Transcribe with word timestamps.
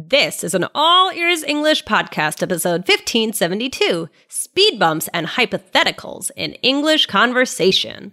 This 0.00 0.44
is 0.44 0.54
an 0.54 0.64
All 0.76 1.10
Ears 1.10 1.42
English 1.42 1.84
podcast, 1.84 2.40
episode 2.40 2.86
1572 2.86 4.08
Speed 4.28 4.78
Bumps 4.78 5.08
and 5.12 5.26
Hypotheticals 5.26 6.30
in 6.36 6.52
English 6.62 7.06
Conversation. 7.06 8.12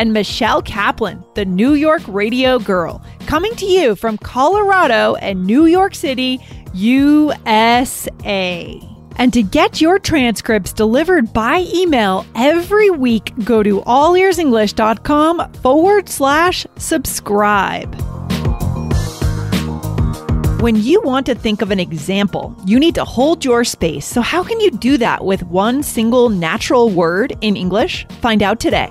and 0.00 0.14
Michelle 0.14 0.62
Kaplan, 0.62 1.22
the 1.34 1.44
New 1.44 1.74
York 1.74 2.00
radio 2.08 2.58
girl, 2.58 3.04
coming 3.26 3.54
to 3.56 3.66
you 3.66 3.94
from 3.94 4.16
Colorado 4.16 5.14
and 5.16 5.44
New 5.44 5.66
York 5.66 5.94
City 5.94 6.40
USA. 6.72 8.80
And 9.16 9.30
to 9.34 9.42
get 9.42 9.82
your 9.82 9.98
transcripts 9.98 10.72
delivered 10.72 11.34
by 11.34 11.66
email 11.74 12.24
every 12.34 12.88
week, 12.88 13.34
go 13.44 13.62
to 13.62 13.82
allearsenglish.com 13.82 15.52
forward 15.54 16.08
slash 16.08 16.66
subscribe. 16.76 17.94
When 20.62 20.76
you 20.76 21.02
want 21.02 21.26
to 21.26 21.34
think 21.34 21.60
of 21.60 21.70
an 21.70 21.80
example, 21.80 22.56
you 22.64 22.78
need 22.78 22.94
to 22.94 23.04
hold 23.04 23.44
your 23.44 23.64
space. 23.64 24.06
So, 24.06 24.22
how 24.22 24.42
can 24.42 24.60
you 24.60 24.70
do 24.70 24.96
that 24.96 25.24
with 25.24 25.42
one 25.42 25.82
single 25.82 26.30
natural 26.30 26.88
word 26.88 27.36
in 27.42 27.56
English? 27.56 28.06
Find 28.22 28.42
out 28.42 28.60
today. 28.60 28.90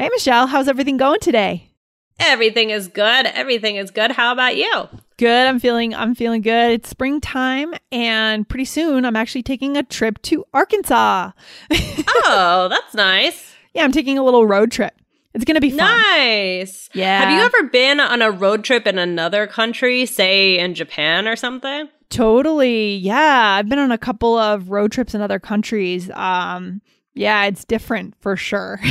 Hey, 0.00 0.08
Michelle, 0.08 0.46
how's 0.46 0.66
everything 0.66 0.96
going 0.96 1.20
today? 1.20 1.68
Everything 2.18 2.70
is 2.70 2.88
good. 2.88 3.26
Everything 3.26 3.76
is 3.76 3.90
good. 3.90 4.12
How 4.12 4.32
about 4.32 4.56
you? 4.56 4.88
Good. 5.18 5.46
I'm 5.46 5.60
feeling 5.60 5.94
I'm 5.94 6.14
feeling 6.14 6.40
good. 6.40 6.70
It's 6.70 6.88
springtime 6.88 7.74
and 7.92 8.48
pretty 8.48 8.64
soon 8.64 9.04
I'm 9.04 9.14
actually 9.14 9.42
taking 9.42 9.76
a 9.76 9.82
trip 9.82 10.22
to 10.22 10.46
Arkansas. 10.54 11.32
oh, 11.70 12.68
that's 12.70 12.94
nice. 12.94 13.52
Yeah, 13.74 13.84
I'm 13.84 13.92
taking 13.92 14.16
a 14.16 14.24
little 14.24 14.46
road 14.46 14.72
trip. 14.72 14.94
It's 15.34 15.44
going 15.44 15.56
to 15.56 15.60
be 15.60 15.68
fun. 15.68 15.78
Nice. 15.78 16.88
Yeah. 16.94 17.20
Have 17.20 17.30
you 17.30 17.40
ever 17.44 17.68
been 17.68 18.00
on 18.00 18.22
a 18.22 18.30
road 18.30 18.64
trip 18.64 18.86
in 18.86 18.98
another 18.98 19.46
country, 19.46 20.06
say 20.06 20.58
in 20.58 20.74
Japan 20.74 21.28
or 21.28 21.36
something? 21.36 21.90
Totally. 22.08 22.94
Yeah, 22.96 23.56
I've 23.58 23.68
been 23.68 23.78
on 23.78 23.92
a 23.92 23.98
couple 23.98 24.38
of 24.38 24.70
road 24.70 24.92
trips 24.92 25.14
in 25.14 25.20
other 25.20 25.38
countries. 25.38 26.10
Um 26.12 26.80
yeah, 27.14 27.44
it's 27.44 27.64
different 27.64 28.14
for 28.20 28.36
sure. 28.36 28.80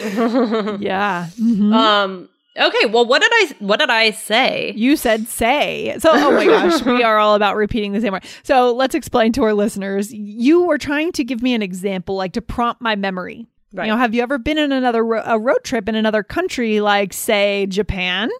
yeah. 0.00 1.28
Mhm. 1.38 1.72
Um 1.74 2.28
okay, 2.58 2.86
well 2.86 3.04
what 3.06 3.22
did 3.22 3.30
I 3.32 3.54
what 3.60 3.78
did 3.80 3.90
I 3.90 4.10
say? 4.10 4.72
You 4.76 4.96
said 4.96 5.26
say. 5.28 5.96
So, 5.98 6.10
oh 6.12 6.30
my 6.32 6.44
gosh, 6.46 6.82
we 6.84 7.02
are 7.02 7.18
all 7.18 7.34
about 7.34 7.56
repeating 7.56 7.92
the 7.92 8.00
same 8.00 8.12
word. 8.12 8.24
So, 8.42 8.72
let's 8.72 8.94
explain 8.94 9.32
to 9.32 9.42
our 9.44 9.54
listeners. 9.54 10.12
You 10.12 10.62
were 10.64 10.78
trying 10.78 11.12
to 11.12 11.24
give 11.24 11.42
me 11.42 11.54
an 11.54 11.62
example, 11.62 12.16
like 12.16 12.32
to 12.34 12.42
prompt 12.42 12.80
my 12.80 12.96
memory. 12.96 13.46
Right. 13.72 13.86
You 13.86 13.92
know, 13.92 13.98
have 13.98 14.14
you 14.14 14.22
ever 14.22 14.38
been 14.38 14.58
in 14.58 14.72
another 14.72 15.04
ro- 15.04 15.22
a 15.24 15.38
road 15.38 15.62
trip 15.64 15.88
in 15.88 15.94
another 15.96 16.22
country, 16.22 16.80
like 16.80 17.12
say 17.12 17.66
Japan? 17.66 18.30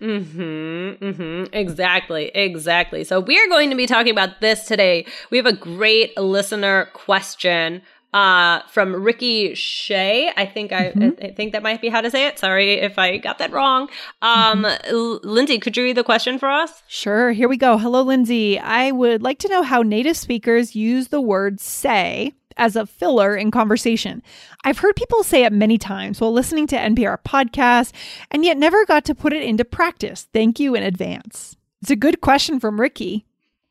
Mm-hmm. 0.00 1.04
Mm-hmm. 1.04 1.44
Exactly. 1.54 2.26
Exactly. 2.34 3.02
So 3.04 3.20
we 3.20 3.38
are 3.38 3.48
going 3.48 3.70
to 3.70 3.76
be 3.76 3.86
talking 3.86 4.12
about 4.12 4.40
this 4.40 4.66
today. 4.66 5.06
We 5.30 5.38
have 5.38 5.46
a 5.46 5.52
great 5.54 6.16
listener 6.18 6.90
question 6.92 7.82
uh, 8.16 8.62
from 8.68 8.94
Ricky 9.02 9.54
Shea. 9.54 10.32
I 10.34 10.46
think 10.46 10.72
I, 10.72 10.94
I 11.20 11.32
think 11.32 11.52
that 11.52 11.62
might 11.62 11.82
be 11.82 11.90
how 11.90 12.00
to 12.00 12.10
say 12.10 12.26
it. 12.26 12.38
Sorry 12.38 12.72
if 12.72 12.98
I 12.98 13.18
got 13.18 13.36
that 13.40 13.52
wrong. 13.52 13.90
Um, 14.22 14.64
L- 14.64 15.20
Lindsay, 15.22 15.58
could 15.58 15.76
you 15.76 15.82
read 15.82 15.98
the 15.98 16.02
question 16.02 16.38
for 16.38 16.48
us? 16.48 16.82
Sure. 16.88 17.32
Here 17.32 17.46
we 17.46 17.58
go. 17.58 17.76
Hello, 17.76 18.00
Lindsay. 18.00 18.58
I 18.58 18.90
would 18.90 19.22
like 19.22 19.38
to 19.40 19.48
know 19.48 19.62
how 19.62 19.82
native 19.82 20.16
speakers 20.16 20.74
use 20.74 21.08
the 21.08 21.20
word 21.20 21.60
say 21.60 22.32
as 22.56 22.74
a 22.74 22.86
filler 22.86 23.36
in 23.36 23.50
conversation. 23.50 24.22
I've 24.64 24.78
heard 24.78 24.96
people 24.96 25.22
say 25.22 25.44
it 25.44 25.52
many 25.52 25.76
times 25.76 26.18
while 26.18 26.32
listening 26.32 26.66
to 26.68 26.76
NPR 26.76 27.18
podcasts 27.22 27.92
and 28.30 28.46
yet 28.46 28.56
never 28.56 28.86
got 28.86 29.04
to 29.04 29.14
put 29.14 29.34
it 29.34 29.42
into 29.42 29.62
practice. 29.62 30.26
Thank 30.32 30.58
you 30.58 30.74
in 30.74 30.82
advance. 30.82 31.54
It's 31.82 31.90
a 31.90 31.96
good 31.96 32.22
question 32.22 32.60
from 32.60 32.80
Ricky. 32.80 33.26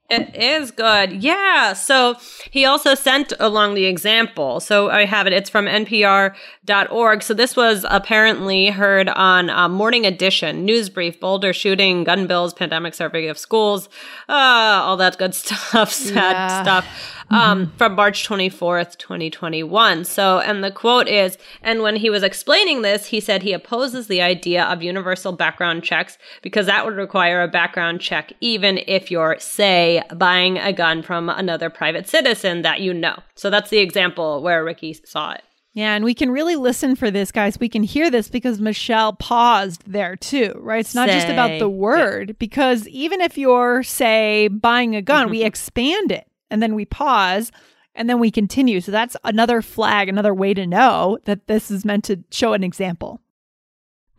It 0.07 0.35
is 0.35 0.69
good. 0.69 1.23
Yeah. 1.23 1.73
So 1.73 2.15
he 2.51 2.63
also 2.63 2.93
sent 2.93 3.33
along 3.39 3.73
the 3.73 3.85
example. 3.85 4.59
So 4.59 4.89
I 4.91 5.05
have 5.05 5.25
it. 5.25 5.33
It's 5.33 5.49
from 5.49 5.65
npr.org. 5.65 7.23
So 7.23 7.33
this 7.33 7.55
was 7.55 7.85
apparently 7.89 8.67
heard 8.67 9.09
on 9.09 9.49
uh, 9.49 9.67
Morning 9.67 10.05
Edition, 10.05 10.63
News 10.63 10.89
Brief, 10.89 11.19
Boulder 11.19 11.53
shooting, 11.53 12.03
gun 12.03 12.27
bills, 12.27 12.53
pandemic 12.53 12.93
survey 12.93 13.27
of 13.27 13.37
schools, 13.39 13.89
uh, 14.29 14.33
all 14.33 14.97
that 14.97 15.17
good 15.17 15.33
stuff, 15.43 15.91
sad 15.91 16.15
Yeah. 16.15 16.61
stuff. 16.61 16.85
Um, 17.29 17.71
from 17.77 17.95
March 17.95 18.27
24th, 18.27 18.97
2021. 18.97 20.05
So, 20.05 20.39
and 20.39 20.63
the 20.63 20.71
quote 20.71 21.07
is, 21.07 21.37
and 21.61 21.81
when 21.81 21.95
he 21.95 22.09
was 22.09 22.23
explaining 22.23 22.81
this, 22.81 23.07
he 23.07 23.19
said 23.19 23.41
he 23.41 23.53
opposes 23.53 24.07
the 24.07 24.21
idea 24.21 24.63
of 24.63 24.83
universal 24.83 25.31
background 25.31 25.83
checks 25.83 26.17
because 26.41 26.67
that 26.67 26.85
would 26.85 26.95
require 26.95 27.41
a 27.41 27.47
background 27.47 27.99
check 27.99 28.31
even 28.41 28.79
if 28.87 29.09
you're, 29.09 29.37
say, 29.39 30.03
buying 30.15 30.57
a 30.57 30.71
gun 30.71 31.01
from 31.01 31.29
another 31.29 31.69
private 31.69 32.07
citizen 32.07 32.61
that 32.61 32.81
you 32.81 32.93
know. 32.93 33.17
So 33.33 33.49
that's 33.49 33.69
the 33.69 33.79
example 33.79 34.43
where 34.43 34.63
Ricky 34.63 34.93
saw 34.93 35.31
it. 35.33 35.41
Yeah, 35.73 35.93
and 35.93 36.05
we 36.05 36.13
can 36.13 36.31
really 36.31 36.55
listen 36.55 36.95
for 36.95 37.11
this, 37.11 37.33
guys. 37.33 37.59
We 37.59 37.67
can 37.67 37.83
hear 37.83 38.09
this 38.09 38.29
because 38.29 38.61
Michelle 38.61 39.11
paused 39.11 39.83
there 39.85 40.15
too, 40.15 40.57
right? 40.61 40.79
It's 40.79 40.95
not 40.95 41.09
just 41.09 41.27
about 41.27 41.59
the 41.59 41.67
word, 41.67 42.37
because 42.39 42.87
even 42.87 43.19
if 43.19 43.37
you're, 43.37 43.83
say, 43.83 44.47
buying 44.47 44.95
a 44.95 45.01
gun, 45.01 45.29
we 45.29 45.43
expand 45.43 46.13
it 46.13 46.27
and 46.49 46.61
then 46.61 46.75
we 46.75 46.85
pause 46.85 47.51
and 47.95 48.09
then 48.09 48.19
we 48.19 48.31
continue. 48.31 48.81
So 48.81 48.91
that's 48.91 49.15
another 49.23 49.61
flag, 49.61 50.09
another 50.09 50.33
way 50.33 50.53
to 50.53 50.67
know 50.67 51.17
that 51.25 51.47
this 51.47 51.71
is 51.71 51.85
meant 51.85 52.03
to 52.05 52.23
show 52.31 52.53
an 52.53 52.63
example. 52.63 53.21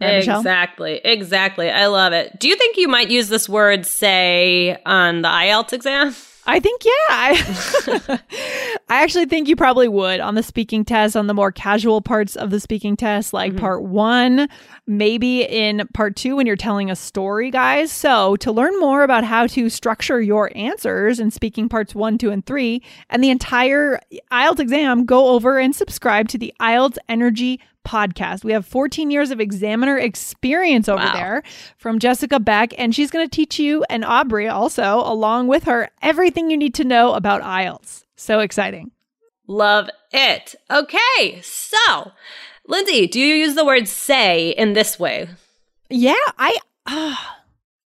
Right, 0.01 0.17
Michelle? 0.17 0.41
exactly. 0.41 1.01
Exactly. 1.05 1.71
I 1.71 1.87
love 1.87 2.13
it. 2.13 2.39
Do 2.39 2.49
you 2.49 2.57
think 2.57 2.77
you 2.77 2.89
might 2.89 3.11
use 3.11 3.29
this 3.29 3.49
word, 3.49 3.87
say, 3.87 4.77
on 4.85 5.23
the 5.23 5.29
IELTS 5.29 5.73
exam? 5.73 6.15
I 6.47 6.61
think, 6.61 6.85
yeah. 6.85 6.91
I, 7.11 8.21
I 8.89 9.03
actually 9.03 9.27
think 9.27 9.49
you 9.49 9.57
probably 9.57 9.89
would 9.89 10.21
on 10.21 10.37
the 10.37 10.43
speaking 10.43 10.85
test, 10.85 11.17
on 11.17 11.27
the 11.27 11.35
more 11.35 11.51
casual 11.51 12.01
parts 12.01 12.37
of 12.37 12.51
the 12.51 12.61
speaking 12.61 12.97
test, 12.97 13.33
like 13.33 13.53
mm-hmm. 13.53 13.61
part 13.61 13.83
one, 13.83 14.49
maybe 14.87 15.43
in 15.43 15.87
part 15.93 16.15
two 16.15 16.37
when 16.37 16.47
you're 16.47 16.57
telling 16.57 16.91
a 16.91 16.97
story, 16.97 17.51
guys. 17.51 17.91
So, 17.91 18.37
to 18.37 18.53
learn 18.53 18.79
more 18.79 19.03
about 19.03 19.25
how 19.25 19.47
to 19.49 19.69
structure 19.69 20.21
your 20.21 20.51
answers 20.57 21.19
in 21.19 21.31
speaking 21.31 21.69
parts 21.69 21.95
one, 21.95 22.17
two, 22.19 22.31
and 22.31 22.47
three, 22.47 22.83
and 23.11 23.23
the 23.25 23.31
entire 23.31 24.01
IELTS 24.31 24.61
exam, 24.61 25.05
go 25.05 25.29
over 25.29 25.59
and 25.59 25.75
subscribe 25.75 26.29
to 26.29 26.39
the 26.39 26.55
IELTS 26.61 26.99
Energy 27.09 27.61
podcast. 27.87 28.45
We 28.45 28.53
have 28.53 28.67
14 28.67 29.11
years 29.11 29.31
of 29.31 29.41
examiner 29.41 29.97
experience 29.97 30.89
over 30.89 31.03
Wow. 31.05 31.13
there 31.15 31.43
from 31.79 31.99
Jessica 31.99 32.41
Beck, 32.41 32.75
and 32.77 32.95
she's 32.95 33.11
going 33.11 33.25
to 33.29 33.35
teach 33.35 33.59
you 33.59 33.85
and 33.89 34.05
Aubrey 34.05 34.49
also, 34.49 34.99
along 35.05 35.47
with 35.49 35.65
her, 35.65 35.89
everything 36.03 36.51
you 36.51 36.57
need 36.57 36.75
to 36.75 36.85
know 36.85 37.15
about 37.15 37.43
IELTS. 37.43 38.05
So 38.17 38.41
exciting. 38.41 38.91
Love 39.47 39.89
it. 40.13 40.55
Okay. 40.71 41.41
So, 41.43 42.11
Lindsay, 42.67 43.07
do 43.07 43.21
you 43.21 43.35
use 43.35 43.55
the 43.55 43.65
word 43.65 43.87
say 43.87 44.51
in 44.51 44.73
this 44.73 44.99
way? 44.99 45.29
Yeah, 45.89 46.15
I. 46.37 46.57
Uh, 46.85 47.15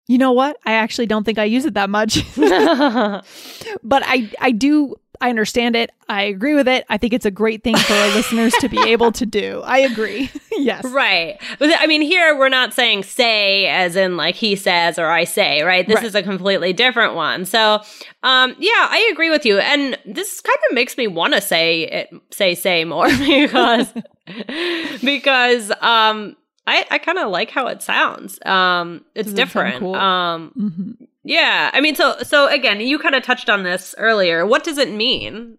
You 0.06 0.16
know 0.16 0.32
what? 0.32 0.56
I 0.64 0.72
actually 0.72 1.06
don't 1.06 1.24
think 1.24 1.38
I 1.38 1.44
use 1.44 1.66
it 1.66 1.74
that 1.74 1.90
much. 1.90 2.22
but 2.36 4.02
I 4.06 4.30
I 4.40 4.52
do 4.52 4.94
I 5.20 5.30
understand 5.30 5.76
it. 5.76 5.90
I 6.08 6.22
agree 6.22 6.54
with 6.54 6.68
it. 6.68 6.84
I 6.88 6.96
think 6.96 7.12
it's 7.12 7.26
a 7.26 7.30
great 7.30 7.62
thing 7.64 7.76
for 7.76 7.92
our 7.92 8.08
listeners 8.14 8.52
to 8.60 8.68
be 8.68 8.78
able 8.90 9.12
to 9.12 9.26
do. 9.26 9.60
I 9.64 9.78
agree. 9.78 10.30
yes. 10.52 10.84
Right. 10.84 11.38
But 11.58 11.70
I 11.80 11.86
mean, 11.86 12.02
here 12.02 12.36
we're 12.38 12.48
not 12.48 12.72
saying 12.72 13.02
say 13.04 13.66
as 13.66 13.96
in 13.96 14.16
like 14.16 14.34
he 14.34 14.56
says 14.56 14.98
or 14.98 15.06
I 15.06 15.24
say, 15.24 15.62
right? 15.62 15.86
This 15.86 15.96
Right. 15.96 16.04
is 16.04 16.14
a 16.14 16.22
completely 16.22 16.72
different 16.72 17.14
one. 17.14 17.44
So, 17.44 17.82
um, 18.22 18.54
yeah, 18.58 18.70
I 18.74 19.08
agree 19.12 19.30
with 19.30 19.44
you. 19.44 19.58
And 19.58 19.98
this 20.06 20.40
kind 20.40 20.58
of 20.70 20.74
makes 20.74 20.96
me 20.96 21.06
want 21.08 21.34
to 21.34 21.40
say 21.40 21.82
it, 21.82 22.08
say, 22.30 22.54
say 22.54 22.84
more 22.84 23.08
because, 23.18 23.92
because, 25.04 25.70
um, 25.80 26.36
I, 26.66 26.84
I 26.90 26.98
kind 26.98 27.18
of 27.18 27.30
like 27.30 27.50
how 27.50 27.66
it 27.68 27.82
sounds. 27.82 28.38
Um, 28.44 29.04
it's 29.14 29.30
Does 29.30 29.32
it 29.32 29.36
different. 29.36 29.78
cool? 29.80 29.94
Um, 29.94 30.50
hmm 30.50 31.04
yeah. 31.28 31.70
I 31.72 31.80
mean, 31.80 31.94
so, 31.94 32.16
so 32.22 32.48
again, 32.48 32.80
you 32.80 32.98
kind 32.98 33.14
of 33.14 33.22
touched 33.22 33.48
on 33.50 33.62
this 33.62 33.94
earlier. 33.98 34.46
What 34.46 34.64
does 34.64 34.78
it 34.78 34.90
mean? 34.92 35.58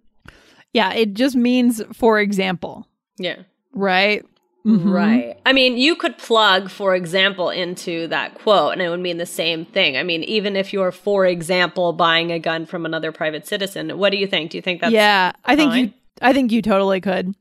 Yeah, 0.74 0.94
it 0.94 1.14
just 1.14 1.36
means 1.36 1.82
for 1.94 2.20
example, 2.20 2.88
Yeah. 3.18 3.38
right? 3.74 4.26
Mhm. 4.66 4.92
Right. 4.92 5.38
I 5.46 5.54
mean, 5.54 5.78
you 5.78 5.96
could 5.96 6.18
plug, 6.18 6.70
for 6.70 6.94
example, 6.94 7.50
into 7.50 8.08
that 8.10 8.36
quote, 8.36 8.74
and 8.74 8.82
it 8.82 8.90
would 8.90 9.00
mean 9.00 9.18
the 9.18 9.26
same 9.26 9.66
thing. 9.66 9.96
I 9.96 10.04
mean, 10.04 10.22
even 10.26 10.56
if 10.58 10.74
you're, 10.74 10.92
for 10.92 11.26
example, 11.26 11.94
buying 11.94 12.32
a 12.32 12.40
gun 12.40 12.66
from 12.66 12.86
another 12.86 13.12
private 13.14 13.48
citizen, 13.48 13.98
what 13.98 14.12
do 14.12 14.18
you 14.18 14.28
think? 14.28 14.52
Do 14.52 14.58
you 14.58 14.62
think 14.62 14.82
that's 14.82 14.92
yeah, 14.92 15.32
I 15.46 15.56
think 15.56 15.74
you? 15.76 15.94
I 16.22 16.34
think 16.34 16.52
you 16.52 16.62
totally 16.62 17.02
could. 17.02 17.36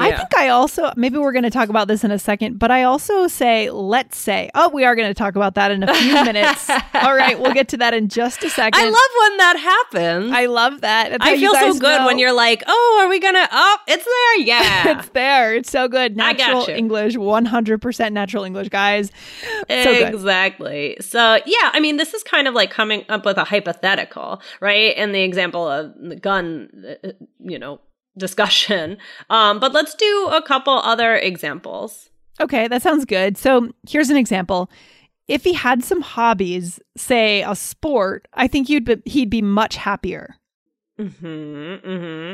I 0.00 0.16
think 0.16 0.34
I 0.36 0.48
also 0.48 0.92
maybe 0.96 1.18
we're 1.18 1.32
going 1.32 1.44
to 1.44 1.50
talk 1.50 1.68
about 1.68 1.88
this 1.88 2.04
in 2.04 2.10
a 2.10 2.18
second, 2.18 2.58
but 2.58 2.70
I 2.70 2.84
also 2.84 3.28
say 3.28 3.70
let's 3.70 4.16
say. 4.16 4.50
Oh, 4.54 4.68
we 4.68 4.84
are 4.84 4.94
going 4.96 5.08
to 5.08 5.14
talk 5.14 5.36
about 5.36 5.54
that 5.56 5.70
in 5.70 5.82
a 5.82 5.94
few 5.94 6.14
minutes. 6.24 6.70
All 6.94 7.14
right, 7.14 7.38
we'll 7.38 7.52
get 7.52 7.68
to 7.68 7.76
that 7.78 7.94
in 7.94 8.08
just 8.08 8.42
a 8.42 8.50
second. 8.50 8.80
I 8.80 8.84
love 8.84 8.94
when 8.94 9.36
that 9.38 9.56
happens. 9.58 10.32
I 10.32 10.46
love 10.46 10.80
that. 10.80 11.10
That's 11.10 11.24
I 11.24 11.36
feel 11.36 11.52
so 11.54 11.72
good 11.74 11.98
know. 12.00 12.06
when 12.06 12.18
you're 12.18 12.32
like, 12.32 12.62
oh, 12.66 13.00
are 13.02 13.08
we 13.08 13.18
gonna? 13.20 13.48
Oh, 13.50 13.78
it's 13.86 14.04
there. 14.04 14.20
Yeah. 14.40 14.98
it's 14.98 15.08
there. 15.10 15.54
It's 15.54 15.70
so 15.70 15.86
good. 15.86 16.16
Natural. 16.16 16.68
English, 16.68 17.14
100% 17.14 18.12
natural 18.12 18.44
English, 18.44 18.68
guys. 18.68 19.10
So 19.42 19.64
good. 19.68 20.14
exactly. 20.14 20.96
So 21.00 21.38
yeah, 21.46 21.70
I 21.72 21.80
mean, 21.80 21.96
this 21.98 22.14
is 22.14 22.22
kind 22.22 22.48
of 22.48 22.54
like 22.54 22.70
coming 22.70 23.04
up 23.08 23.24
with 23.24 23.36
a 23.36 23.44
hypothetical, 23.44 24.40
right? 24.60 24.96
In 24.96 25.12
the 25.12 25.22
example 25.22 25.66
of 25.68 25.94
the 25.98 26.16
gun, 26.16 26.70
uh, 27.04 27.08
you 27.40 27.58
know, 27.58 27.80
discussion. 28.16 28.98
Um, 29.30 29.60
but 29.60 29.72
let's 29.72 29.94
do 29.94 30.28
a 30.32 30.42
couple 30.42 30.74
other 30.74 31.14
examples. 31.16 32.10
Okay, 32.40 32.66
that 32.68 32.82
sounds 32.82 33.04
good. 33.04 33.36
So 33.38 33.70
here's 33.88 34.10
an 34.10 34.16
example. 34.16 34.70
If 35.28 35.44
he 35.44 35.52
had 35.52 35.84
some 35.84 36.00
hobbies, 36.00 36.80
say 36.96 37.42
a 37.42 37.54
sport, 37.54 38.26
I 38.34 38.48
think 38.48 38.68
you'd 38.68 38.84
be, 38.84 38.96
he'd 39.04 39.30
be 39.30 39.42
much 39.42 39.76
happier. 39.76 40.36
hmm 40.98 41.04
hmm 41.06 42.32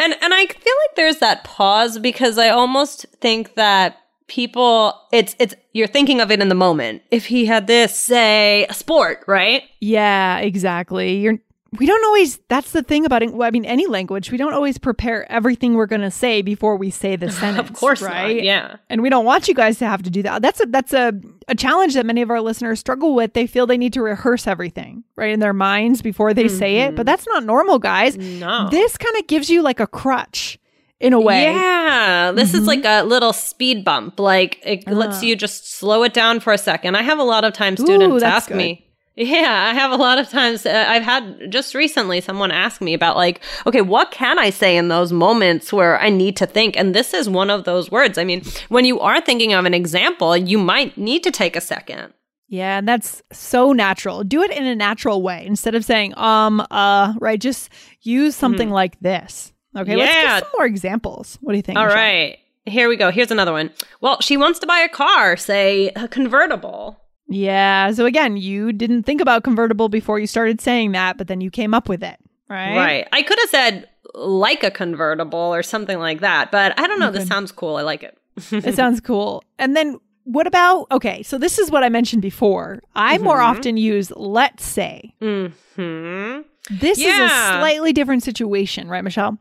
And 0.00 0.14
and 0.20 0.34
I 0.34 0.46
feel 0.46 0.74
like 0.82 0.96
there's 0.96 1.18
that 1.18 1.44
pause 1.44 1.98
because 1.98 2.38
I 2.38 2.48
almost 2.48 3.06
think 3.20 3.54
that 3.54 3.98
people 4.26 4.98
it's 5.12 5.36
it's 5.38 5.54
you're 5.72 5.86
thinking 5.86 6.20
of 6.20 6.30
it 6.30 6.40
in 6.40 6.48
the 6.48 6.54
moment. 6.54 7.02
If 7.10 7.26
he 7.26 7.46
had 7.46 7.66
this, 7.66 7.96
say, 7.96 8.66
a 8.68 8.74
sport, 8.74 9.22
right? 9.28 9.62
Yeah, 9.80 10.38
exactly. 10.38 11.18
You're 11.18 11.38
we 11.78 11.86
don't 11.86 12.04
always 12.04 12.38
that's 12.48 12.72
the 12.72 12.82
thing 12.82 13.06
about 13.06 13.22
it. 13.22 13.30
I 13.40 13.50
mean 13.50 13.64
any 13.64 13.86
language, 13.86 14.30
we 14.30 14.36
don't 14.38 14.52
always 14.52 14.76
prepare 14.78 15.30
everything 15.32 15.74
we're 15.74 15.86
going 15.86 16.02
to 16.02 16.10
say 16.10 16.42
before 16.42 16.76
we 16.76 16.90
say 16.90 17.16
the 17.16 17.30
sentence. 17.30 17.70
of 17.70 17.74
course, 17.76 18.02
right? 18.02 18.36
not. 18.36 18.44
Yeah. 18.44 18.76
And 18.90 19.00
we 19.02 19.08
don't 19.08 19.24
want 19.24 19.48
you 19.48 19.54
guys 19.54 19.78
to 19.78 19.86
have 19.86 20.02
to 20.02 20.10
do 20.10 20.22
that. 20.22 20.42
That's 20.42 20.60
a 20.60 20.66
that's 20.66 20.92
a, 20.92 21.12
a 21.48 21.54
challenge 21.54 21.94
that 21.94 22.04
many 22.04 22.20
of 22.22 22.30
our 22.30 22.40
listeners 22.42 22.78
struggle 22.80 23.14
with. 23.14 23.32
They 23.32 23.46
feel 23.46 23.66
they 23.66 23.78
need 23.78 23.94
to 23.94 24.02
rehearse 24.02 24.46
everything, 24.46 25.04
right, 25.16 25.32
in 25.32 25.40
their 25.40 25.54
minds 25.54 26.02
before 26.02 26.34
they 26.34 26.48
say 26.48 26.80
it. 26.80 26.94
But 26.94 27.06
that's 27.06 27.26
not 27.26 27.44
normal, 27.44 27.78
guys. 27.78 28.16
No. 28.18 28.68
This 28.70 28.98
kind 28.98 29.16
of 29.16 29.26
gives 29.26 29.48
you 29.48 29.62
like 29.62 29.80
a 29.80 29.86
crutch 29.86 30.58
in 31.00 31.12
a 31.14 31.20
way. 31.20 31.44
Yeah, 31.44 32.32
this 32.32 32.50
Mm-hmm. 32.50 32.58
is 32.58 32.66
like 32.66 32.84
a 32.84 33.02
little 33.02 33.32
speed 33.32 33.84
bump. 33.84 34.20
Like 34.20 34.60
it 34.64 34.86
lets 34.86 35.18
Ah. 35.18 35.22
you 35.22 35.36
just 35.36 35.72
slow 35.72 36.02
it 36.04 36.12
down 36.12 36.38
for 36.40 36.52
a 36.52 36.58
second. 36.58 36.96
I 36.96 37.02
have 37.02 37.18
a 37.18 37.24
lot 37.24 37.44
of 37.44 37.54
times 37.54 37.80
students 37.80 38.20
that's 38.20 38.36
ask 38.36 38.48
good. 38.48 38.58
me. 38.58 38.86
Yeah, 39.14 39.68
I 39.70 39.74
have 39.74 39.90
a 39.92 39.96
lot 39.96 40.18
of 40.18 40.30
times. 40.30 40.64
Uh, 40.64 40.86
I've 40.88 41.02
had 41.02 41.50
just 41.52 41.74
recently 41.74 42.20
someone 42.22 42.50
ask 42.50 42.80
me 42.80 42.94
about 42.94 43.16
like, 43.16 43.42
okay, 43.66 43.82
what 43.82 44.10
can 44.10 44.38
I 44.38 44.48
say 44.48 44.76
in 44.76 44.88
those 44.88 45.12
moments 45.12 45.70
where 45.72 46.00
I 46.00 46.08
need 46.08 46.34
to 46.38 46.46
think? 46.46 46.76
And 46.78 46.94
this 46.94 47.12
is 47.12 47.28
one 47.28 47.50
of 47.50 47.64
those 47.64 47.90
words. 47.90 48.16
I 48.16 48.24
mean, 48.24 48.42
when 48.70 48.86
you 48.86 49.00
are 49.00 49.20
thinking 49.20 49.52
of 49.52 49.66
an 49.66 49.74
example, 49.74 50.34
you 50.36 50.56
might 50.56 50.96
need 50.96 51.22
to 51.24 51.30
take 51.30 51.56
a 51.56 51.60
second. 51.60 52.14
Yeah, 52.48 52.78
and 52.78 52.88
that's 52.88 53.22
so 53.32 53.72
natural. 53.72 54.24
Do 54.24 54.42
it 54.42 54.50
in 54.50 54.64
a 54.64 54.74
natural 54.74 55.20
way 55.22 55.44
instead 55.46 55.74
of 55.74 55.84
saying 55.84 56.16
um 56.18 56.60
uh 56.70 57.14
right. 57.18 57.40
Just 57.40 57.68
use 58.02 58.34
something 58.36 58.70
like 58.70 58.98
this. 59.00 59.52
Okay, 59.76 59.96
let's 59.96 60.10
Mm-hmm. 60.10 60.26
Yeah. 60.26 60.38
some 60.40 60.48
more 60.56 60.66
examples. 60.66 61.38
What 61.40 61.52
do 61.52 61.56
you 61.56 61.62
think? 61.62 61.78
All 61.78 61.84
Michelle? 61.86 61.98
right, 61.98 62.38
here 62.66 62.88
we 62.88 62.96
go. 62.96 63.10
Here's 63.10 63.30
another 63.30 63.52
one. 63.52 63.70
Well, 64.00 64.20
she 64.20 64.36
wants 64.36 64.58
to 64.60 64.66
buy 64.66 64.80
a 64.80 64.88
car, 64.88 65.36
say 65.36 65.88
a 65.96 66.08
convertible. 66.08 66.98
Yeah. 67.32 67.90
So 67.92 68.04
again, 68.06 68.36
you 68.36 68.72
didn't 68.72 69.04
think 69.04 69.20
about 69.20 69.42
convertible 69.42 69.88
before 69.88 70.18
you 70.18 70.26
started 70.26 70.60
saying 70.60 70.92
that, 70.92 71.16
but 71.18 71.26
then 71.28 71.40
you 71.40 71.50
came 71.50 71.72
up 71.74 71.88
with 71.88 72.02
it, 72.02 72.18
right? 72.48 72.76
Right. 72.76 73.08
I 73.12 73.22
could 73.22 73.38
have 73.40 73.48
said 73.50 73.88
like 74.14 74.62
a 74.62 74.70
convertible 74.70 75.38
or 75.38 75.62
something 75.62 75.98
like 75.98 76.20
that, 76.20 76.50
but 76.50 76.78
I 76.78 76.86
don't 76.86 77.00
know. 77.00 77.10
This 77.10 77.26
sounds 77.26 77.50
cool. 77.52 77.76
I 77.76 77.82
like 77.82 78.02
it. 78.02 78.18
It 78.52 78.74
sounds 78.74 79.00
cool. 79.00 79.42
And 79.58 79.74
then 79.76 79.98
what 80.24 80.46
about 80.46 80.86
okay, 80.90 81.22
so 81.22 81.38
this 81.38 81.58
is 81.58 81.70
what 81.70 81.82
I 81.82 81.88
mentioned 81.88 82.22
before. 82.22 82.80
I 82.94 83.18
more 83.18 83.38
Mm-hmm. 83.38 83.56
often 83.58 83.76
use 83.76 84.12
let's 84.16 84.64
say. 84.64 85.14
hmm 85.20 86.40
This 86.70 86.98
is 86.98 87.06
a 87.06 87.28
slightly 87.28 87.92
different 87.92 88.22
situation, 88.22 88.88
right, 88.88 89.02
Michelle? 89.04 89.38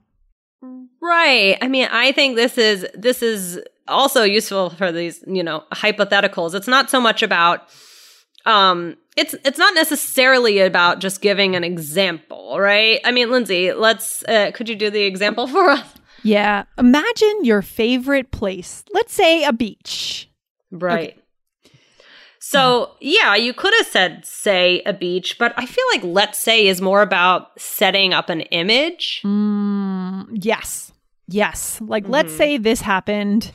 Right. 1.01 1.57
I 1.61 1.67
mean, 1.67 1.87
I 1.91 2.11
think 2.11 2.35
this 2.35 2.57
is 2.57 2.85
this 2.93 3.21
is 3.23 3.59
also 3.87 4.23
useful 4.23 4.69
for 4.71 4.91
these, 4.91 5.23
you 5.27 5.43
know, 5.43 5.63
hypotheticals. 5.71 6.53
It's 6.53 6.67
not 6.67 6.89
so 6.89 6.99
much 6.99 7.23
about 7.23 7.69
um 8.45 8.97
it's 9.15 9.35
it's 9.45 9.59
not 9.59 9.75
necessarily 9.75 10.59
about 10.59 10.99
just 10.99 11.21
giving 11.21 11.55
an 11.55 11.63
example, 11.63 12.59
right? 12.59 12.99
I 13.03 13.11
mean, 13.11 13.29
Lindsay, 13.29 13.73
let's 13.73 14.23
uh, 14.27 14.51
could 14.53 14.69
you 14.69 14.75
do 14.75 14.89
the 14.89 15.03
example 15.03 15.47
for 15.55 15.69
us? 15.69 15.93
Yeah. 16.23 16.63
Imagine 16.77 17.43
your 17.43 17.61
favorite 17.61 18.31
place. 18.31 18.83
Let's 18.93 19.13
say 19.13 19.43
a 19.43 19.53
beach. 19.53 20.29
Right. 20.71 21.17
So, 22.43 22.91
yeah, 22.99 23.35
you 23.35 23.53
could 23.53 23.73
have 23.77 23.87
said, 23.87 24.25
say, 24.25 24.81
a 24.85 24.93
beach, 24.93 25.37
but 25.37 25.53
I 25.57 25.65
feel 25.65 25.85
like 25.93 26.03
let's 26.03 26.39
say 26.39 26.67
is 26.67 26.81
more 26.81 27.01
about 27.01 27.59
setting 27.59 28.13
up 28.13 28.29
an 28.29 28.41
image. 28.41 29.21
Mm, 29.23 30.27
yes. 30.33 30.91
Yes. 31.31 31.79
Like, 31.81 32.03
Mm-hmm. 32.03 32.11
let's 32.11 32.35
say 32.35 32.57
this 32.57 32.81
happened 32.81 33.51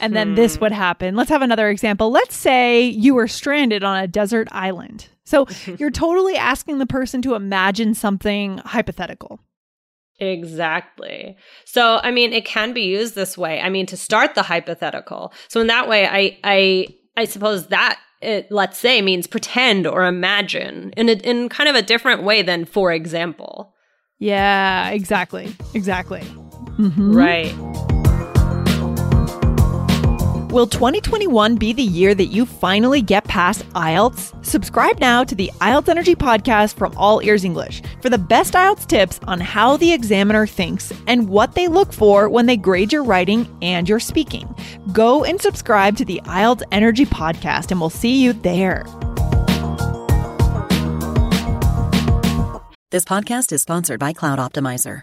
and 0.00 0.16
then 0.16 0.34
this 0.34 0.58
would 0.60 0.72
happen. 0.72 1.16
Let's 1.16 1.30
have 1.30 1.42
another 1.42 1.68
example. 1.68 2.10
Let's 2.10 2.34
say 2.36 2.82
you 2.82 3.14
were 3.14 3.28
stranded 3.28 3.84
on 3.84 3.96
a 4.02 4.06
desert 4.06 4.48
island. 4.52 5.08
So 5.24 5.46
you're 5.78 5.90
totally 5.90 6.36
asking 6.36 6.78
the 6.78 6.86
person 6.86 7.22
to 7.22 7.34
imagine 7.34 7.94
something 7.94 8.58
hypothetical. 8.58 9.40
Exactly. 10.18 11.36
So, 11.64 12.00
I 12.02 12.10
mean, 12.10 12.32
it 12.32 12.44
can 12.44 12.72
be 12.72 12.82
used 12.82 13.14
this 13.14 13.36
way. 13.36 13.60
I 13.60 13.68
mean, 13.68 13.86
to 13.86 13.96
start 13.96 14.34
the 14.34 14.42
hypothetical. 14.42 15.32
So, 15.48 15.60
in 15.60 15.66
that 15.66 15.88
way, 15.88 16.06
I, 16.06 16.38
I, 16.42 16.86
I 17.16 17.24
suppose 17.26 17.66
that 17.68 17.98
it, 18.22 18.50
let's 18.50 18.78
say, 18.78 19.02
means 19.02 19.26
pretend 19.26 19.86
or 19.86 20.06
imagine 20.06 20.92
in 20.96 21.08
a, 21.10 21.12
in 21.12 21.48
kind 21.50 21.68
of 21.68 21.76
a 21.76 21.82
different 21.82 22.22
way 22.22 22.42
than 22.42 22.64
for 22.64 22.92
example. 22.92 23.74
Yeah, 24.18 24.88
exactly. 24.90 25.54
Exactly. 25.74 26.22
Mhm. 26.78 27.14
Right. 27.14 27.54
Will 30.50 30.66
2021 30.66 31.56
be 31.56 31.74
the 31.74 31.82
year 31.82 32.14
that 32.14 32.26
you 32.26 32.46
finally 32.46 33.02
get 33.02 33.24
past 33.24 33.68
IELTS? 33.74 34.32
Subscribe 34.42 34.98
now 35.00 35.22
to 35.22 35.34
the 35.34 35.50
IELTS 35.60 35.88
Energy 35.90 36.14
podcast 36.14 36.76
from 36.76 36.94
All 36.96 37.22
Ears 37.22 37.44
English 37.44 37.82
for 38.00 38.08
the 38.08 38.16
best 38.16 38.54
IELTS 38.54 38.86
tips 38.86 39.20
on 39.26 39.38
how 39.38 39.76
the 39.76 39.92
examiner 39.92 40.46
thinks 40.46 40.94
and 41.06 41.28
what 41.28 41.54
they 41.54 41.68
look 41.68 41.92
for 41.92 42.30
when 42.30 42.46
they 42.46 42.56
grade 42.56 42.90
your 42.90 43.04
writing 43.04 43.46
and 43.60 43.86
your 43.86 44.00
speaking. 44.00 44.48
Go 44.92 45.24
and 45.24 45.38
subscribe 45.42 45.94
to 45.98 46.06
the 46.06 46.22
IELTS 46.24 46.62
Energy 46.72 47.04
podcast, 47.04 47.70
and 47.70 47.78
we'll 47.78 47.90
see 47.90 48.22
you 48.22 48.32
there. 48.32 48.84
This 52.92 53.04
podcast 53.04 53.52
is 53.52 53.60
sponsored 53.60 54.00
by 54.00 54.14
Cloud 54.14 54.38
Optimizer. 54.38 55.02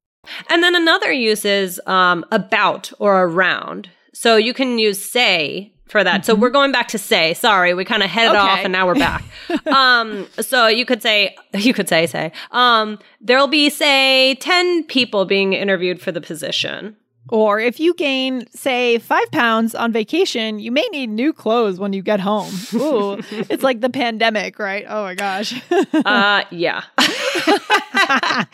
And 0.49 0.61
then 0.63 0.75
another 0.75 1.11
use 1.11 1.45
is 1.45 1.81
um, 1.87 2.25
about 2.31 2.91
or 2.99 3.23
around. 3.23 3.89
So 4.13 4.35
you 4.37 4.53
can 4.53 4.77
use 4.77 5.03
say 5.03 5.73
for 5.87 6.03
that. 6.03 6.25
So 6.25 6.35
we're 6.35 6.49
going 6.51 6.71
back 6.71 6.87
to 6.89 6.97
say. 6.97 7.33
Sorry, 7.33 7.73
we 7.73 7.83
kind 7.83 8.01
of 8.03 8.09
headed 8.09 8.31
Okay. 8.31 8.39
off 8.39 8.59
and 8.59 8.71
now 8.71 8.85
we're 8.87 8.95
back. 8.95 9.23
um, 9.67 10.27
so 10.39 10.67
you 10.67 10.85
could 10.85 11.01
say, 11.01 11.35
you 11.53 11.73
could 11.73 11.89
say, 11.89 12.07
say, 12.07 12.31
um, 12.51 12.97
there'll 13.19 13.47
be 13.47 13.69
say 13.69 14.35
ten 14.35 14.83
people 14.85 15.25
being 15.25 15.53
interviewed 15.53 15.99
for 16.01 16.11
the 16.11 16.21
position. 16.21 16.95
Or 17.29 17.59
if 17.59 17.79
you 17.79 17.93
gain, 17.93 18.45
say, 18.53 18.97
five 18.97 19.31
pounds 19.31 19.73
on 19.75 19.91
vacation, 19.93 20.59
you 20.59 20.71
may 20.71 20.85
need 20.91 21.07
new 21.07 21.31
clothes 21.31 21.79
when 21.79 21.93
you 21.93 22.01
get 22.01 22.19
home. 22.19 22.53
Ooh, 22.73 23.21
it's 23.31 23.63
like 23.63 23.79
the 23.79 23.89
pandemic, 23.89 24.59
right? 24.59 24.85
Oh 24.87 25.03
my 25.03 25.15
gosh. 25.15 25.53
Uh, 26.03 26.43
yeah. 26.51 26.83
I 26.97 28.45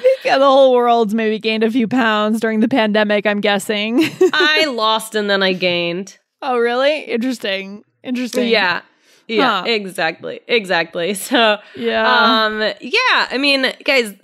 think 0.00 0.22
the 0.22 0.38
whole 0.38 0.72
world's 0.74 1.14
maybe 1.14 1.38
gained 1.38 1.64
a 1.64 1.70
few 1.70 1.88
pounds 1.88 2.40
during 2.40 2.60
the 2.60 2.68
pandemic, 2.68 3.26
I'm 3.26 3.40
guessing. 3.40 4.00
I 4.32 4.66
lost 4.66 5.14
and 5.14 5.28
then 5.28 5.42
I 5.42 5.52
gained. 5.54 6.18
oh, 6.40 6.58
really? 6.58 7.00
Interesting. 7.02 7.84
Interesting. 8.02 8.48
Yeah. 8.48 8.82
Yeah, 9.28 9.60
Huh. 9.62 9.64
exactly. 9.68 10.40
Exactly. 10.48 11.14
So, 11.28 11.58
Yeah. 11.76 12.44
um, 12.46 12.60
yeah, 12.80 13.28
I 13.30 13.36
mean, 13.38 13.72
guys, 13.84 14.14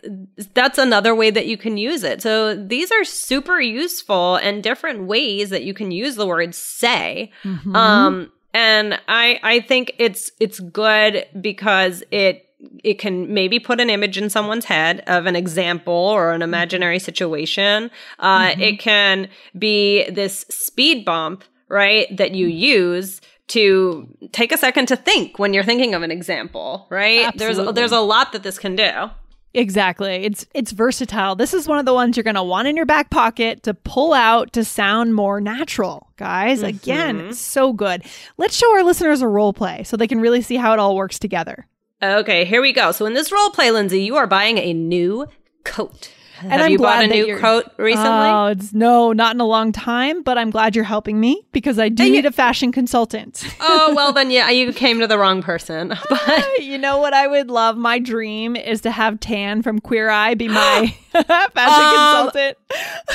that's 0.55 0.79
another 0.79 1.15
way 1.15 1.31
that 1.31 1.47
you 1.47 1.57
can 1.57 1.77
use 1.77 2.03
it. 2.05 2.23
So 2.23 2.55
these 2.55 2.91
are 2.91 3.05
super 3.05 3.61
useful 3.61 4.37
and 4.37 4.63
different 4.63 5.05
ways 5.05 5.51
that 5.51 5.63
you 5.65 5.75
can 5.75 5.91
use 5.91 6.17
the 6.17 6.27
word 6.27 6.55
say. 6.55 7.31
Mhm. 7.45 7.77
Um, 7.77 8.33
and 8.55 8.99
I, 9.09 9.39
I 9.43 9.61
think 9.61 9.95
it's, 9.99 10.31
it's 10.41 10.61
good 10.61 11.27
because 11.41 12.03
it, 12.11 12.47
it 12.83 12.99
can 12.99 13.33
maybe 13.35 13.59
put 13.59 13.81
an 13.81 13.91
image 13.91 14.17
in 14.17 14.31
someone's 14.31 14.65
head 14.65 15.03
of 15.07 15.27
an 15.27 15.37
example 15.37 15.93
or 15.93 16.33
an 16.33 16.41
imaginary 16.41 16.99
situation. 16.99 17.91
Uh, 18.19 18.55
it 18.59 18.79
can 18.79 19.29
be 19.59 20.09
this 20.09 20.47
speed 20.49 21.05
bump, 21.05 21.45
right? 21.69 22.07
That 22.17 22.35
you 22.35 22.47
use 22.47 23.21
to 23.49 24.09
take 24.33 24.53
a 24.53 24.59
second 24.59 24.87
to 24.89 24.97
think 24.97 25.39
when 25.39 25.53
you're 25.53 25.65
thinking 25.65 25.95
of 25.95 26.03
an 26.03 26.11
example, 26.11 26.87
right? 26.91 27.33
There's 27.37 27.51
Absolutely. 27.59 27.73
there's 27.75 27.93
a 27.93 28.01
lot 28.01 28.33
that 28.33 28.43
this 28.43 28.59
can 28.59 28.77
do. 28.77 29.11
Exactly. 29.55 30.25
It's 30.25 30.45
it's 30.53 30.73
versatile. 30.73 31.37
This 31.37 31.55
is 31.55 31.69
one 31.69 31.79
of 31.79 31.85
the 31.85 31.95
ones 31.95 32.17
you're 32.17 32.25
going 32.25 32.35
to 32.35 32.43
want 32.43 32.67
in 32.67 32.77
your 32.77 32.87
back 32.87 33.11
pocket 33.11 33.63
to 33.63 33.73
pull 33.73 34.13
out 34.13 34.53
to 34.55 34.65
sound 34.65 35.15
more 35.15 35.41
natural. 35.41 36.11
Guys, 36.17 36.59
mm-hmm. 36.59 36.69
again, 36.69 37.33
so 37.33 37.73
good. 37.73 38.03
Let's 38.37 38.57
show 38.57 38.73
our 38.75 38.83
listeners 38.83 39.23
a 39.23 39.29
role 39.29 39.53
play 39.53 39.85
so 39.85 39.97
they 39.97 40.09
can 40.09 40.21
really 40.21 40.43
see 40.43 40.57
how 40.57 40.73
it 40.73 40.81
all 40.81 40.97
works 40.97 41.21
together. 41.21 41.67
Okay, 42.03 42.45
here 42.45 42.61
we 42.61 42.73
go. 42.73 42.91
So 42.91 43.07
in 43.07 43.15
this 43.15 43.31
role 43.31 43.51
play, 43.51 43.71
Lindsay, 43.71 44.03
you 44.03 44.17
are 44.17 44.27
buying 44.27 44.59
a 44.59 44.73
new 44.75 45.29
coat. 45.65 46.11
And 46.41 46.51
Have 46.53 46.61
I'm 46.63 46.73
you 46.73 46.79
bought 46.79 46.85
glad 46.99 47.05
a 47.05 47.09
that 47.09 47.15
new 47.15 47.27
you're- 47.27 47.41
coat 47.41 47.67
recently? 47.77 48.09
Oh, 48.11 48.47
it's 48.47 48.73
no, 48.73 49.13
not 49.13 49.35
in 49.35 49.41
a 49.41 49.47
long 49.47 49.71
time, 49.73 50.23
but 50.23 50.37
I'm 50.37 50.51
glad 50.51 50.75
you're 50.75 50.85
helping 50.85 51.21
me 51.21 51.47
because 51.53 51.79
I 51.79 51.89
do 51.89 52.05
you- 52.05 52.11
need 52.13 52.27
a 52.27 52.33
fashion 52.33 52.73
consultant. 52.73 53.45
oh 53.61 53.93
well, 53.95 54.13
then 54.13 54.31
yeah, 54.31 54.51
you 54.51 54.73
came 54.73 54.99
to 55.01 55.07
the 55.07 55.19
wrong 55.19 55.43
person. 55.43 55.95
But 56.09 56.59
you 56.63 56.77
know 56.79 56.99
what 56.99 57.15
I 57.15 57.27
would 57.27 57.49
love? 57.51 57.77
My 57.77 57.99
dream 57.99 58.57
is 58.57 58.81
to 58.83 58.91
have 58.91 59.21
Tan 59.21 59.63
from 59.63 59.79
Queer 59.81 60.11
Eye 60.11 60.35
be 60.35 60.49
my 60.49 60.95
fashion 61.13 61.55
Um, 61.57 62.31
consultant. 62.31 62.59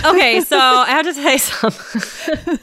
okay, 0.06 0.42
so 0.42 0.58
I 0.58 0.88
have 0.92 1.06
to 1.06 1.14
say 1.14 1.38
something. 1.38 2.60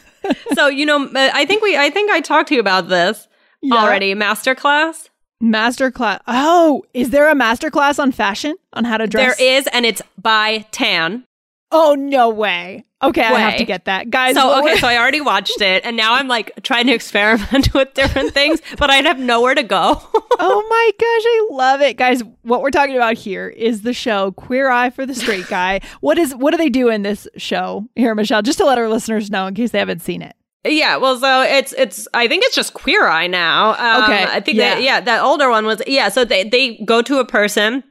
so 0.55 0.69
you 0.69 0.87
know, 0.87 1.05
uh, 1.07 1.31
I 1.35 1.45
think 1.45 1.63
we, 1.63 1.77
I 1.77 1.91
think 1.91 2.11
I 2.11 2.21
talked 2.21 2.49
to 2.49 2.55
you 2.55 2.61
about 2.61 2.89
this 2.89 3.29
Yeah. 3.63 3.75
already. 3.77 4.15
Masterclass. 4.15 5.09
Master 5.41 5.91
class. 5.91 6.21
Oh, 6.27 6.85
is 6.95 7.11
there 7.11 7.29
a 7.29 7.35
master 7.35 7.71
class 7.71 7.99
on 7.99 8.13
fashion 8.13 8.57
on 8.73 8.85
how 8.85 8.97
to 8.97 9.07
dress? 9.07 9.37
There 9.37 9.59
is, 9.59 9.67
and 9.73 9.85
it's 9.85 10.03
by 10.21 10.67
Tan. 10.71 11.25
Oh 11.71 11.95
no 11.95 12.31
way. 12.31 12.85
Okay, 13.03 13.23
I 13.23 13.39
have 13.39 13.59
to 13.59 13.67
get 13.67 13.85
that, 13.85 14.09
guys. 14.09 14.37
So 14.37 14.63
okay, 14.63 14.77
so 14.79 14.89
I 14.89 14.97
already 14.97 15.21
watched 15.21 15.61
it, 15.61 15.85
and 15.85 15.97
now 15.97 16.15
I'm 16.15 16.29
like 16.29 16.51
trying 16.63 16.87
to 16.87 16.95
experiment 16.95 17.75
with 17.75 17.93
different 17.93 18.33
things, 18.33 18.63
but 18.79 18.89
I'd 18.89 19.05
have 19.05 19.19
nowhere 19.19 19.55
to 19.55 19.63
go. 19.63 20.01
oh 20.39 20.67
my 20.71 20.91
gosh, 20.99 21.05
I 21.07 21.49
love 21.51 21.83
it, 21.83 21.99
guys. 21.99 22.23
What 22.43 22.63
we're 22.63 22.71
talking 22.71 22.97
about 22.97 23.15
here 23.15 23.49
is 23.49 23.83
the 23.83 23.93
show 23.93 24.33
Queer 24.33 24.71
Eye 24.71 24.89
for 24.89 25.05
the 25.05 25.15
Straight 25.15 25.49
Guy. 25.49 25.81
what 26.01 26.17
is 26.17 26.35
what 26.35 26.53
do 26.53 26.57
they 26.57 26.71
do 26.71 26.89
in 26.89 27.03
this 27.03 27.29
show 27.37 27.87
here, 27.95 28.15
Michelle? 28.15 28.41
Just 28.41 28.59
to 28.59 28.65
let 28.65 28.79
our 28.79 28.89
listeners 28.89 29.31
know 29.31 29.47
in 29.47 29.55
case 29.55 29.73
they 29.73 29.79
haven't 29.79 30.01
seen 30.01 30.23
it. 30.23 30.35
Yeah, 30.67 30.97
well, 30.97 31.19
so 31.19 31.43
it's 31.43 31.73
it's. 31.73 32.09
I 32.15 32.29
think 32.29 32.45
it's 32.45 32.55
just 32.55 32.75
Queer 32.75 33.07
Eye 33.07 33.27
now. 33.27 33.71
Um, 33.71 34.05
Okay, 34.05 34.25
I 34.25 34.41
think 34.41 34.59
yeah. 34.59 34.75
that 34.75 34.83
yeah, 34.83 35.01
that 35.01 35.23
older 35.23 35.51
one 35.51 35.67
was 35.67 35.83
yeah. 35.87 36.09
So 36.09 36.25
they 36.25 36.45
they 36.45 36.77
go 36.85 37.03
to 37.03 37.19
a 37.19 37.25
person 37.25 37.83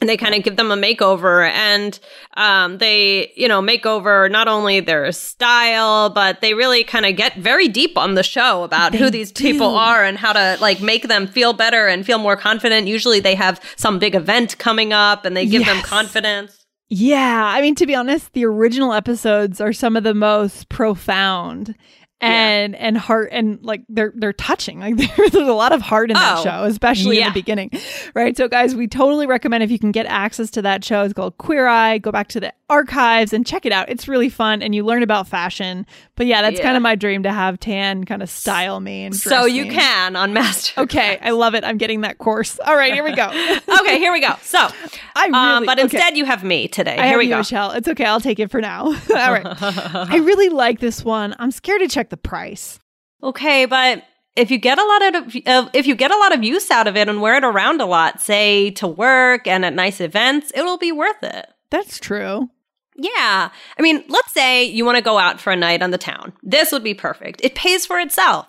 and 0.00 0.08
they 0.08 0.16
kind 0.16 0.34
of 0.34 0.42
give 0.42 0.56
them 0.56 0.70
a 0.70 0.76
makeover, 0.76 1.48
and 1.50 1.98
um, 2.34 2.78
they 2.78 3.32
you 3.36 3.46
know 3.48 3.60
make 3.60 3.84
over 3.84 4.28
not 4.28 4.48
only 4.48 4.80
their 4.80 5.12
style, 5.12 6.10
but 6.10 6.40
they 6.40 6.54
really 6.54 6.84
kind 6.84 7.04
of 7.04 7.16
get 7.16 7.36
very 7.36 7.68
deep 7.68 7.98
on 7.98 8.14
the 8.14 8.22
show 8.22 8.62
about 8.62 8.94
who 8.94 9.10
these 9.10 9.30
people 9.32 9.76
are 9.76 10.04
and 10.04 10.16
how 10.16 10.32
to 10.32 10.56
like 10.60 10.80
make 10.80 11.08
them 11.08 11.26
feel 11.26 11.52
better 11.52 11.86
and 11.86 12.06
feel 12.06 12.18
more 12.18 12.36
confident. 12.36 12.86
Usually, 12.86 13.20
they 13.20 13.34
have 13.34 13.60
some 13.76 13.98
big 13.98 14.14
event 14.14 14.56
coming 14.58 14.92
up, 14.92 15.24
and 15.24 15.36
they 15.36 15.46
give 15.46 15.66
them 15.66 15.82
confidence. 15.82 16.56
Yeah, 16.92 17.44
I 17.46 17.60
mean 17.60 17.76
to 17.76 17.86
be 17.86 17.94
honest, 17.94 18.32
the 18.32 18.44
original 18.46 18.92
episodes 18.92 19.60
are 19.60 19.72
some 19.72 19.96
of 19.96 20.02
the 20.02 20.14
most 20.14 20.68
profound 20.70 21.76
and 22.20 22.74
and 22.76 22.98
heart 22.98 23.30
and 23.32 23.58
like 23.62 23.82
they're 23.88 24.12
they're 24.14 24.32
touching. 24.32 24.80
Like 24.80 24.96
there's 25.16 25.34
a 25.34 25.40
lot 25.52 25.72
of 25.72 25.80
heart 25.80 26.10
in 26.10 26.14
that 26.14 26.38
Oh, 26.38 26.42
show, 26.44 26.64
especially 26.64 27.20
in 27.20 27.28
the 27.28 27.32
beginning. 27.32 27.70
Right? 28.14 28.36
So 28.36 28.48
guys, 28.48 28.74
we 28.74 28.86
totally 28.86 29.26
recommend 29.26 29.62
if 29.64 29.70
you 29.70 29.78
can 29.78 29.92
get 29.92 30.06
access 30.06 30.50
to 30.50 30.62
that 30.62 30.84
show. 30.84 31.02
It's 31.02 31.14
called 31.14 31.38
Queer 31.38 31.66
Eye. 31.66 31.98
Go 31.98 32.10
back 32.12 32.28
to 32.28 32.40
the 32.40 32.52
archives 32.68 33.32
and 33.32 33.44
check 33.46 33.66
it 33.66 33.72
out. 33.72 33.88
It's 33.88 34.06
really 34.06 34.28
fun 34.28 34.62
and 34.62 34.74
you 34.74 34.84
learn 34.84 35.02
about 35.02 35.26
fashion. 35.26 35.86
But 36.14 36.26
yeah, 36.26 36.42
that's 36.42 36.58
Yeah. 36.58 36.64
kind 36.64 36.76
of 36.76 36.82
my 36.82 36.94
dream 36.94 37.22
to 37.24 37.32
have 37.32 37.58
Tan 37.58 38.04
kind 38.04 38.22
of 38.22 38.30
style 38.30 38.78
me 38.80 39.04
and 39.04 39.16
So 39.16 39.44
you 39.46 39.64
me. 39.64 39.70
can 39.70 40.14
on 40.14 40.32
Master. 40.32 40.80
Okay, 40.82 41.18
I 41.22 41.30
love 41.30 41.54
it. 41.54 41.64
I'm 41.64 41.78
getting 41.78 42.02
that 42.02 42.18
course. 42.18 42.58
All 42.64 42.76
right, 42.76 42.92
here 42.92 43.02
we 43.02 43.14
go. 43.14 43.26
okay, 43.80 43.98
here 43.98 44.12
we 44.12 44.20
go. 44.20 44.34
So, 44.42 44.58
I 45.16 45.30
um, 45.56 45.64
but 45.66 45.78
okay. 45.78 45.82
instead 45.82 46.16
you 46.16 46.24
have 46.26 46.44
me 46.44 46.68
today. 46.68 46.96
I 46.96 47.08
here 47.08 47.18
we 47.18 47.24
you, 47.24 47.30
go. 47.30 47.38
Michelle. 47.38 47.72
It's 47.72 47.88
okay. 47.88 48.04
I'll 48.04 48.20
take 48.20 48.38
it 48.38 48.50
for 48.50 48.60
now. 48.60 48.84
All 48.86 48.92
right. 49.10 49.44
I 49.44 50.18
really 50.18 50.48
like 50.48 50.78
this 50.80 51.04
one. 51.04 51.34
I'm 51.38 51.50
scared 51.50 51.80
to 51.80 51.88
check 51.88 52.09
the 52.10 52.16
price. 52.16 52.78
Okay, 53.22 53.66
but 53.66 54.04
if 54.36 54.50
you 54.50 54.58
get 54.58 54.78
a 54.78 54.84
lot 54.84 55.14
of 55.14 55.36
uh, 55.46 55.70
if 55.72 55.86
you 55.86 55.94
get 55.94 56.10
a 56.10 56.16
lot 56.16 56.34
of 56.34 56.44
use 56.44 56.70
out 56.70 56.86
of 56.86 56.96
it 56.96 57.08
and 57.08 57.20
wear 57.20 57.36
it 57.36 57.44
around 57.44 57.80
a 57.80 57.86
lot, 57.86 58.20
say 58.20 58.70
to 58.72 58.86
work 58.86 59.46
and 59.46 59.64
at 59.64 59.74
nice 59.74 60.00
events, 60.00 60.52
it'll 60.54 60.78
be 60.78 60.92
worth 60.92 61.22
it. 61.22 61.46
That's 61.70 61.98
true. 61.98 62.50
Yeah. 62.96 63.50
I 63.78 63.82
mean, 63.82 64.04
let's 64.08 64.32
say 64.32 64.64
you 64.64 64.84
want 64.84 64.96
to 64.96 65.02
go 65.02 65.18
out 65.18 65.40
for 65.40 65.52
a 65.52 65.56
night 65.56 65.82
on 65.82 65.90
the 65.90 65.98
town. 65.98 66.32
This 66.42 66.72
would 66.72 66.84
be 66.84 66.94
perfect. 66.94 67.40
It 67.42 67.54
pays 67.54 67.86
for 67.86 67.98
itself. 67.98 68.46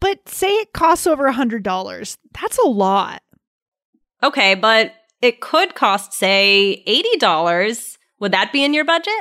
But 0.00 0.28
say 0.28 0.48
it 0.54 0.72
costs 0.72 1.06
over 1.06 1.26
a 1.26 1.32
hundred 1.32 1.62
dollars. 1.62 2.16
That's 2.40 2.58
a 2.58 2.68
lot. 2.68 3.22
Okay, 4.22 4.54
but 4.54 4.92
it 5.22 5.40
could 5.40 5.74
cost 5.74 6.12
say 6.12 6.82
$80. 6.86 7.96
Would 8.20 8.32
that 8.32 8.52
be 8.52 8.64
in 8.64 8.74
your 8.74 8.84
budget? 8.84 9.12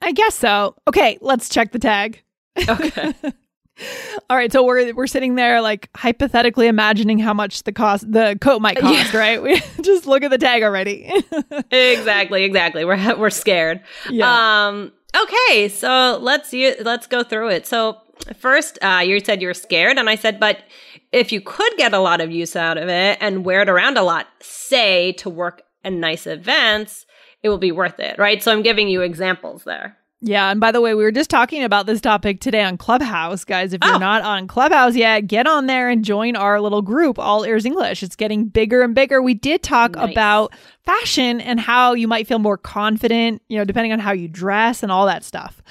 I 0.00 0.12
guess 0.12 0.34
so. 0.34 0.74
Okay, 0.86 1.18
let's 1.20 1.48
check 1.48 1.72
the 1.72 1.78
tag. 1.78 2.22
Okay. 2.68 3.12
All 4.30 4.36
right, 4.36 4.50
so 4.50 4.64
we're 4.64 4.94
we're 4.94 5.06
sitting 5.06 5.34
there 5.34 5.60
like 5.60 5.90
hypothetically 5.94 6.66
imagining 6.66 7.18
how 7.18 7.34
much 7.34 7.64
the 7.64 7.72
cost 7.72 8.10
the 8.10 8.38
coat 8.40 8.62
might 8.62 8.78
cost, 8.78 9.12
right? 9.12 9.42
We 9.42 9.60
just 9.82 10.06
look 10.06 10.22
at 10.22 10.30
the 10.30 10.38
tag 10.38 10.62
already. 10.62 11.12
exactly, 11.70 12.44
exactly. 12.44 12.86
We're 12.86 13.16
we're 13.16 13.30
scared. 13.30 13.82
Yeah. 14.08 14.68
Um. 14.68 14.92
Okay, 15.14 15.68
so 15.68 16.18
let's 16.20 16.54
u- 16.54 16.76
let's 16.80 17.06
go 17.06 17.22
through 17.22 17.50
it. 17.50 17.66
So 17.66 17.98
first, 18.38 18.78
uh, 18.82 19.02
you 19.04 19.20
said 19.20 19.42
you're 19.42 19.54
scared, 19.54 19.98
and 19.98 20.08
I 20.08 20.16
said, 20.16 20.40
but 20.40 20.60
if 21.12 21.30
you 21.30 21.40
could 21.42 21.72
get 21.76 21.92
a 21.92 21.98
lot 21.98 22.20
of 22.20 22.30
use 22.30 22.56
out 22.56 22.78
of 22.78 22.88
it 22.88 23.18
and 23.20 23.44
wear 23.44 23.60
it 23.60 23.68
around 23.68 23.98
a 23.98 24.02
lot, 24.02 24.26
say 24.40 25.12
to 25.12 25.30
work 25.30 25.62
at 25.84 25.92
nice 25.92 26.26
events, 26.26 27.06
it 27.42 27.48
will 27.50 27.58
be 27.58 27.72
worth 27.72 28.00
it, 28.00 28.18
right? 28.18 28.42
So 28.42 28.52
I'm 28.52 28.62
giving 28.62 28.88
you 28.88 29.02
examples 29.02 29.64
there. 29.64 29.96
Yeah, 30.22 30.50
and 30.50 30.58
by 30.60 30.72
the 30.72 30.80
way, 30.80 30.94
we 30.94 31.02
were 31.02 31.12
just 31.12 31.28
talking 31.28 31.62
about 31.62 31.84
this 31.84 32.00
topic 32.00 32.40
today 32.40 32.62
on 32.62 32.78
Clubhouse, 32.78 33.44
guys. 33.44 33.74
If 33.74 33.84
you're 33.84 33.96
Oh. 33.96 33.98
not 33.98 34.22
on 34.22 34.48
Clubhouse 34.48 34.94
yet, 34.96 35.26
get 35.26 35.46
on 35.46 35.66
there 35.66 35.90
and 35.90 36.02
join 36.02 36.36
our 36.36 36.58
little 36.58 36.80
group, 36.80 37.18
All 37.18 37.44
Ears 37.44 37.66
English. 37.66 38.02
It's 38.02 38.16
getting 38.16 38.46
bigger 38.46 38.80
and 38.82 38.94
bigger. 38.94 39.20
We 39.20 39.34
did 39.34 39.62
talk 39.62 39.94
Nice. 39.94 40.10
about 40.12 40.54
fashion 40.86 41.40
and 41.42 41.60
how 41.60 41.92
you 41.92 42.08
might 42.08 42.26
feel 42.26 42.38
more 42.38 42.56
confident, 42.56 43.42
you 43.48 43.58
know, 43.58 43.64
depending 43.64 43.92
on 43.92 43.98
how 43.98 44.12
you 44.12 44.26
dress 44.26 44.82
and 44.82 44.90
all 44.90 45.04
that 45.04 45.22
stuff. 45.22 45.62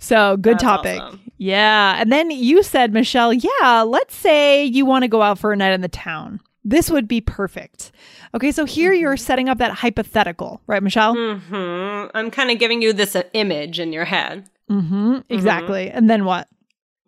So, 0.00 0.36
good 0.36 0.54
That's 0.54 0.64
topic. 0.64 1.00
awesome. 1.00 1.20
Yeah. 1.38 1.94
And 1.98 2.10
then 2.10 2.32
you 2.32 2.64
said, 2.64 2.92
Michelle, 2.92 3.32
yeah, 3.32 3.82
let's 3.82 4.16
say 4.16 4.64
you 4.64 4.84
want 4.84 5.04
to 5.04 5.08
go 5.08 5.22
out 5.22 5.38
for 5.38 5.52
a 5.52 5.56
night 5.56 5.72
in 5.74 5.80
the 5.80 5.88
town. 5.88 6.40
This 6.64 6.90
would 6.90 7.08
be 7.08 7.20
perfect. 7.20 7.90
Okay, 8.34 8.52
so 8.52 8.64
here 8.64 8.92
you're 8.92 9.16
setting 9.16 9.48
up 9.48 9.58
that 9.58 9.72
hypothetical, 9.72 10.60
right, 10.66 10.82
Michelle? 10.82 11.14
hmm 11.14 12.06
I'm 12.14 12.30
kind 12.30 12.50
of 12.50 12.58
giving 12.58 12.82
you 12.82 12.92
this 12.92 13.16
uh, 13.16 13.22
image 13.32 13.80
in 13.80 13.92
your 13.92 14.04
head. 14.04 14.48
Mm-hmm. 14.70 15.18
Exactly. 15.28 15.90
And 15.90 16.08
then 16.08 16.24
what? 16.24 16.48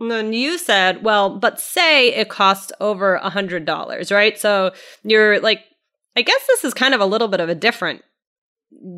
And 0.00 0.10
then 0.10 0.32
you 0.32 0.58
said, 0.58 1.04
well, 1.04 1.38
but 1.38 1.60
say 1.60 2.08
it 2.14 2.28
costs 2.28 2.72
over 2.80 3.14
a 3.14 3.30
hundred 3.30 3.64
dollars, 3.64 4.10
right? 4.10 4.36
So 4.38 4.72
you're 5.04 5.38
like, 5.40 5.60
I 6.16 6.22
guess 6.22 6.44
this 6.48 6.64
is 6.64 6.74
kind 6.74 6.94
of 6.94 7.00
a 7.00 7.06
little 7.06 7.28
bit 7.28 7.40
of 7.40 7.48
a 7.48 7.54
different 7.54 8.02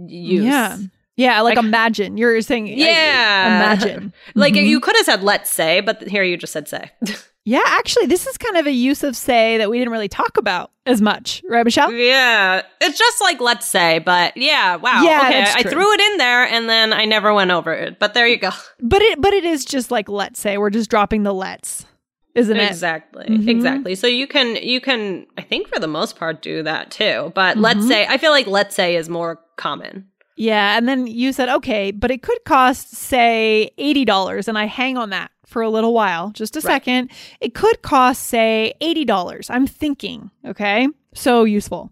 use. 0.06 0.44
Yeah. 0.44 0.78
Yeah, 1.16 1.40
like 1.42 1.56
Like- 1.56 1.64
imagine. 1.64 2.16
You're 2.18 2.40
saying, 2.42 2.66
Yeah. 2.68 3.56
imagine. 3.62 4.12
Like 4.34 4.54
Mhm. 4.54 4.66
you 4.66 4.80
could 4.80 4.96
have 4.96 5.04
said, 5.06 5.22
let's 5.22 5.50
say, 5.50 5.80
but 5.80 6.02
here 6.08 6.22
you 6.22 6.36
just 6.38 6.52
said 6.54 6.66
say. 6.68 6.90
Yeah, 7.48 7.62
actually, 7.64 8.06
this 8.06 8.26
is 8.26 8.36
kind 8.36 8.56
of 8.56 8.66
a 8.66 8.72
use 8.72 9.04
of 9.04 9.16
say 9.16 9.56
that 9.58 9.70
we 9.70 9.78
didn't 9.78 9.92
really 9.92 10.08
talk 10.08 10.36
about 10.36 10.72
as 10.84 11.00
much, 11.00 11.44
right, 11.48 11.64
Michelle? 11.64 11.92
yeah. 11.92 12.62
It's 12.80 12.98
just 12.98 13.20
like 13.22 13.40
let's 13.40 13.66
say, 13.66 14.00
but 14.00 14.36
yeah, 14.36 14.74
wow. 14.74 15.02
Yeah, 15.04 15.22
okay. 15.28 15.44
I 15.54 15.62
threw 15.62 15.92
it 15.92 16.00
in 16.00 16.16
there 16.18 16.44
and 16.44 16.68
then 16.68 16.92
I 16.92 17.04
never 17.04 17.32
went 17.32 17.52
over 17.52 17.72
it. 17.72 18.00
But 18.00 18.14
there 18.14 18.26
you 18.26 18.36
go. 18.36 18.50
But 18.80 19.00
it, 19.00 19.20
but 19.20 19.32
it 19.32 19.44
is 19.44 19.64
just 19.64 19.92
like 19.92 20.08
let's 20.08 20.40
say 20.40 20.58
we're 20.58 20.70
just 20.70 20.90
dropping 20.90 21.22
the 21.22 21.32
let's, 21.32 21.86
isn't 22.34 22.56
it? 22.56 22.68
Exactly. 22.68 23.26
Mhm. 23.26 23.48
Exactly. 23.48 23.94
So 23.94 24.08
you 24.08 24.26
can 24.26 24.56
you 24.56 24.80
can 24.80 25.26
I 25.38 25.42
think 25.42 25.68
for 25.68 25.78
the 25.78 25.86
most 25.86 26.18
part 26.18 26.42
do 26.42 26.64
that 26.64 26.90
too. 26.90 27.30
But 27.34 27.58
let's 27.58 27.84
Mhm. 27.84 27.88
say 27.88 28.06
I 28.08 28.18
feel 28.18 28.32
like 28.32 28.48
let's 28.48 28.74
say 28.74 28.96
is 28.96 29.08
more 29.08 29.40
common. 29.56 30.08
Yeah, 30.36 30.76
and 30.76 30.86
then 30.86 31.06
you 31.06 31.32
said 31.32 31.48
okay, 31.48 31.90
but 31.90 32.10
it 32.10 32.22
could 32.22 32.44
cost 32.44 32.94
say 32.94 33.70
eighty 33.78 34.04
dollars, 34.04 34.48
and 34.48 34.58
I 34.58 34.66
hang 34.66 34.96
on 34.98 35.10
that 35.10 35.30
for 35.46 35.62
a 35.62 35.70
little 35.70 35.94
while, 35.94 36.30
just 36.32 36.56
a 36.56 36.60
Right. 36.60 36.74
second. 36.74 37.10
It 37.40 37.54
could 37.54 37.80
cost 37.82 38.24
say 38.24 38.74
eighty 38.80 39.04
dollars. 39.04 39.48
I'm 39.48 39.66
thinking, 39.66 40.30
okay, 40.44 40.88
so 41.14 41.44
useful. 41.44 41.90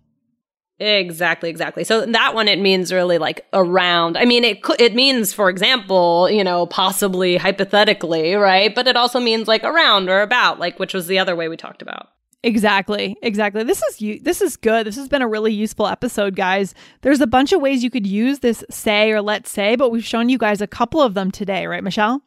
Exactly, 0.80 1.48
exactly. 1.50 1.84
So 1.84 2.04
that 2.04 2.34
one 2.34 2.48
it 2.48 2.58
means 2.58 2.92
really 2.92 3.16
like 3.16 3.46
around. 3.52 4.16
I 4.18 4.24
mean 4.24 4.42
it 4.44 4.62
could 4.62 4.80
it 4.80 4.94
means 4.94 5.32
for 5.32 5.48
example, 5.48 6.28
you 6.28 6.42
know, 6.42 6.66
possibly 6.66 7.36
hypothetically, 7.36 8.34
right? 8.34 8.74
But 8.74 8.88
it 8.88 8.96
also 8.96 9.20
means 9.20 9.46
like 9.48 9.62
around 9.64 10.10
or 10.10 10.20
about, 10.20 10.58
like 10.58 10.78
which 10.80 10.92
was 10.92 11.06
the 11.06 11.18
other 11.18 11.36
way 11.36 11.48
we 11.48 11.56
talked 11.56 11.80
about. 11.80 12.08
Exactly. 12.44 13.16
Exactly. 13.22 13.64
This 13.64 13.82
is 13.82 14.02
you 14.02 14.20
this 14.20 14.42
is 14.42 14.56
good. 14.56 14.86
This 14.86 14.96
has 14.96 15.08
been 15.08 15.22
a 15.22 15.28
really 15.28 15.52
useful 15.52 15.86
episode, 15.86 16.36
guys. 16.36 16.74
There's 17.00 17.22
a 17.22 17.26
bunch 17.26 17.52
of 17.52 17.60
ways 17.60 17.82
you 17.82 17.90
could 17.90 18.06
use 18.06 18.40
this 18.40 18.62
say 18.70 19.10
or 19.12 19.22
let's 19.22 19.50
say, 19.50 19.76
but 19.76 19.90
we've 19.90 20.04
shown 20.04 20.28
you 20.28 20.36
guys 20.36 20.60
a 20.60 20.66
couple 20.66 21.00
of 21.00 21.14
them 21.14 21.30
today, 21.30 21.66
right, 21.66 21.82
Michelle? 21.82 22.22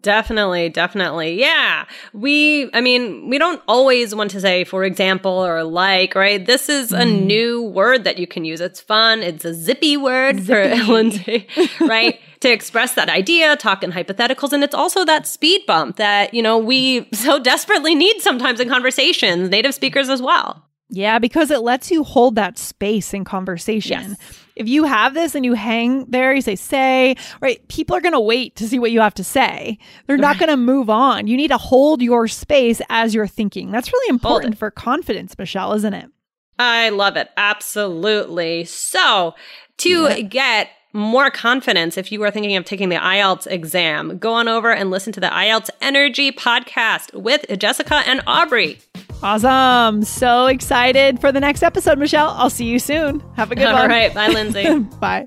Definitely, 0.00 0.68
definitely. 0.68 1.38
Yeah. 1.38 1.84
We, 2.12 2.70
I 2.74 2.80
mean, 2.80 3.28
we 3.28 3.38
don't 3.38 3.62
always 3.68 4.14
want 4.14 4.32
to 4.32 4.40
say, 4.40 4.64
for 4.64 4.84
example, 4.84 5.32
or 5.32 5.62
like, 5.62 6.14
right? 6.14 6.44
This 6.44 6.68
is 6.68 6.92
a 6.92 6.98
mm-hmm. 6.98 7.26
new 7.26 7.62
word 7.62 8.04
that 8.04 8.18
you 8.18 8.26
can 8.26 8.44
use. 8.44 8.60
It's 8.60 8.80
fun. 8.80 9.22
It's 9.22 9.44
a 9.44 9.54
zippy 9.54 9.96
word 9.96 10.40
Zippy. 10.40 10.78
for 10.78 10.92
Lindsay, 10.92 11.48
right? 11.80 12.18
To 12.40 12.50
express 12.50 12.94
that 12.94 13.08
idea, 13.08 13.56
talk 13.56 13.82
in 13.82 13.92
hypotheticals. 13.92 14.52
And 14.52 14.62
it's 14.62 14.74
also 14.74 15.04
that 15.04 15.26
speed 15.26 15.62
bump 15.66 15.96
that, 15.96 16.34
you 16.34 16.42
know, 16.42 16.58
we 16.58 17.08
so 17.12 17.38
desperately 17.38 17.94
need 17.94 18.20
sometimes 18.20 18.60
in 18.60 18.68
conversations, 18.68 19.50
native 19.50 19.74
speakers 19.74 20.08
as 20.08 20.22
well. 20.22 20.62
Yeah, 20.88 21.18
because 21.18 21.50
it 21.50 21.62
lets 21.62 21.90
you 21.90 22.04
hold 22.04 22.36
that 22.36 22.58
space 22.58 23.12
in 23.12 23.24
conversation. 23.24 24.10
Yes. 24.10 24.42
If 24.54 24.68
you 24.68 24.84
have 24.84 25.14
this 25.14 25.34
and 25.34 25.44
you 25.44 25.54
hang 25.54 26.04
there, 26.06 26.32
you 26.32 26.40
say, 26.40 26.54
say, 26.54 27.16
right, 27.40 27.66
people 27.68 27.96
are 27.96 28.00
going 28.00 28.12
to 28.12 28.20
wait 28.20 28.56
to 28.56 28.68
see 28.68 28.78
what 28.78 28.92
you 28.92 29.00
have 29.00 29.14
to 29.14 29.24
say. 29.24 29.78
They're 30.06 30.16
not 30.16 30.38
going 30.38 30.48
to 30.48 30.56
move 30.56 30.88
on. 30.88 31.26
You 31.26 31.36
need 31.36 31.48
to 31.48 31.58
hold 31.58 32.02
your 32.02 32.28
space 32.28 32.80
as 32.88 33.14
you're 33.14 33.26
thinking. 33.26 33.72
That's 33.72 33.92
really 33.92 34.10
important 34.10 34.56
for 34.56 34.70
confidence, 34.70 35.36
Michelle, 35.36 35.72
isn't 35.72 35.92
it? 35.92 36.08
I 36.58 36.88
love 36.90 37.16
it. 37.16 37.30
Absolutely. 37.36 38.64
So, 38.64 39.34
to 39.78 40.22
get 40.22 40.68
more 40.96 41.30
confidence, 41.30 41.96
if 41.96 42.10
you 42.10 42.22
are 42.24 42.30
thinking 42.30 42.56
of 42.56 42.64
taking 42.64 42.88
the 42.88 42.96
IELTS 42.96 43.46
exam, 43.46 44.18
go 44.18 44.32
on 44.32 44.48
over 44.48 44.72
and 44.72 44.90
listen 44.90 45.12
to 45.12 45.20
the 45.20 45.28
IELTS 45.28 45.70
Energy 45.80 46.32
podcast 46.32 47.12
with 47.14 47.44
Jessica 47.58 48.02
and 48.06 48.22
Aubrey. 48.26 48.78
Awesome. 49.22 50.02
So 50.02 50.46
excited 50.46 51.20
for 51.20 51.30
the 51.32 51.40
next 51.40 51.62
episode, 51.62 51.98
Michelle. 51.98 52.30
I'll 52.30 52.50
see 52.50 52.66
you 52.66 52.78
soon. 52.78 53.22
Have 53.36 53.52
a 53.52 53.54
good 53.54 53.66
All 53.68 53.74
one. 53.74 53.88
right. 53.88 54.12
Bye, 54.12 54.28
Lindsay. 54.28 54.78
Bye. 55.00 55.26